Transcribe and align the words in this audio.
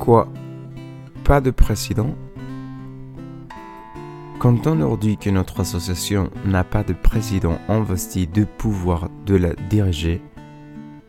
Quoi 0.00 0.28
Pas 1.24 1.42
de 1.42 1.50
président 1.50 2.14
Quand 4.38 4.66
on 4.66 4.76
leur 4.76 4.96
dit 4.96 5.18
que 5.18 5.28
notre 5.28 5.60
association 5.60 6.30
n'a 6.46 6.64
pas 6.64 6.82
de 6.82 6.94
président 6.94 7.58
investi 7.68 8.26
de 8.26 8.44
pouvoir 8.44 9.10
de 9.26 9.36
la 9.36 9.52
diriger, 9.68 10.22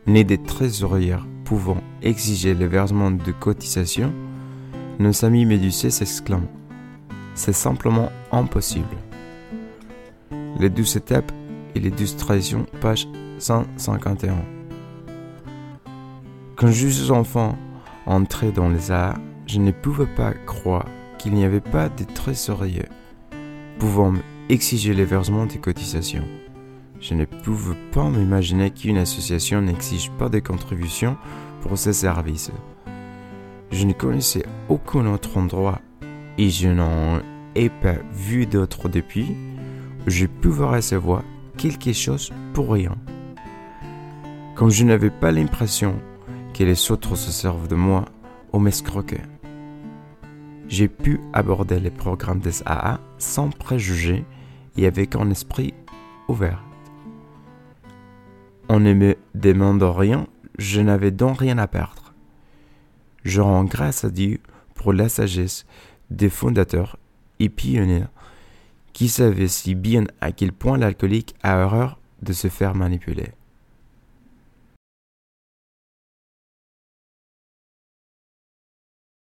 ni 0.06 0.26
des 0.26 0.36
trésorières 0.36 1.26
pouvant 1.46 1.78
exiger 2.02 2.52
le 2.52 2.66
versement 2.66 3.10
de 3.10 3.32
cotisations, 3.32 4.12
nos 4.98 5.24
amis 5.24 5.46
médusés 5.46 5.90
s'exclament. 5.90 6.48
C'est 7.34 7.54
simplement 7.54 8.12
impossible. 8.30 8.94
Les 10.58 10.68
douze 10.68 10.96
étapes 10.96 11.32
et 11.74 11.80
les 11.80 11.90
douze 11.90 12.18
traditions, 12.18 12.66
page 12.82 13.08
151. 13.38 14.36
Quand 16.56 16.68
je 16.68 16.88
suis 16.88 17.10
enfant, 17.10 17.56
entré 18.06 18.52
dans 18.52 18.68
les 18.68 18.90
arts, 18.90 19.18
je 19.46 19.58
ne 19.58 19.70
pouvais 19.70 20.06
pas 20.06 20.32
croire 20.46 20.86
qu'il 21.18 21.34
n'y 21.34 21.44
avait 21.44 21.60
pas 21.60 21.88
de 21.88 22.04
trésoriers 22.04 22.88
pouvant 23.78 24.14
exiger 24.48 24.94
le 24.94 25.04
versement 25.04 25.46
des 25.46 25.58
cotisations. 25.58 26.24
Je 27.00 27.14
ne 27.14 27.24
pouvais 27.24 27.76
pas 27.90 28.08
m'imaginer 28.08 28.70
qu'une 28.70 28.98
association 28.98 29.60
n'exige 29.60 30.10
pas 30.12 30.28
de 30.28 30.38
contributions 30.38 31.16
pour 31.60 31.76
ses 31.76 31.92
services. 31.92 32.52
Je 33.72 33.86
ne 33.86 33.92
connaissais 33.92 34.44
aucun 34.68 35.06
autre 35.06 35.36
endroit 35.36 35.80
et 36.38 36.50
je 36.50 36.68
n'en 36.68 37.20
ai 37.54 37.68
pas 37.70 37.96
vu 38.12 38.46
d'autre 38.46 38.88
depuis 38.88 39.36
où 40.06 40.10
je 40.10 40.26
pouvais 40.26 40.64
recevoir 40.64 41.24
quelque 41.56 41.92
chose 41.92 42.30
pour 42.54 42.72
rien. 42.72 42.96
Comme 44.54 44.70
je 44.70 44.84
n'avais 44.84 45.10
pas 45.10 45.32
l'impression 45.32 45.96
que 46.52 46.64
les 46.64 46.90
autres 46.90 47.16
se 47.16 47.30
servent 47.30 47.68
de 47.68 47.74
moi 47.74 48.04
ou 48.52 48.58
m'escroquer. 48.58 49.20
J'ai 50.68 50.88
pu 50.88 51.20
aborder 51.32 51.80
les 51.80 51.90
programmes 51.90 52.40
des 52.40 52.62
AA 52.66 53.00
sans 53.18 53.50
préjugés 53.50 54.24
et 54.76 54.86
avec 54.86 55.16
un 55.16 55.30
esprit 55.30 55.74
ouvert. 56.28 56.62
On 58.68 58.80
ne 58.80 58.94
me 58.94 59.16
demande 59.34 59.82
rien, 59.82 60.26
je 60.58 60.80
n'avais 60.80 61.10
donc 61.10 61.38
rien 61.40 61.58
à 61.58 61.66
perdre. 61.66 62.14
Je 63.24 63.40
rends 63.40 63.64
grâce 63.64 64.04
à 64.04 64.10
Dieu 64.10 64.40
pour 64.74 64.92
la 64.92 65.08
sagesse 65.08 65.66
des 66.10 66.30
fondateurs 66.30 66.96
et 67.38 67.48
pionniers 67.48 68.04
qui 68.92 69.08
savaient 69.08 69.48
si 69.48 69.74
bien 69.74 70.04
à 70.20 70.32
quel 70.32 70.52
point 70.52 70.78
l'alcoolique 70.78 71.34
a 71.42 71.64
horreur 71.64 71.98
de 72.22 72.32
se 72.32 72.48
faire 72.48 72.74
manipuler. 72.74 73.32